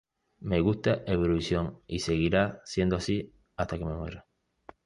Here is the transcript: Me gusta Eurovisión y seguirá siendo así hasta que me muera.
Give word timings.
Me 0.39 0.59
gusta 0.61 1.03
Eurovisión 1.05 1.77
y 1.85 1.99
seguirá 1.99 2.59
siendo 2.65 2.95
así 2.95 3.35
hasta 3.55 3.77
que 3.77 3.85
me 3.85 3.93
muera. 3.93 4.25